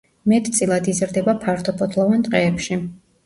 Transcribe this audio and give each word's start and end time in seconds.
მეტწილად 0.31 0.87
იზრდება 0.93 1.35
ფართოფოთლოვან 1.45 2.25
ტყეებში. 2.31 2.79